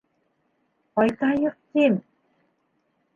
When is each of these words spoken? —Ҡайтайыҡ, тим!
—Ҡайтайыҡ, 0.99 1.57
тим! 1.75 1.99